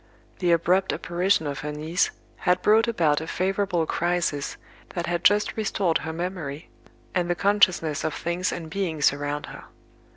[0.39, 4.57] The abrupt apparition of her niece had brought about a favourable crisis
[4.95, 6.69] that had just restored her memory,
[7.13, 9.65] and the consciousness of things and beings around her.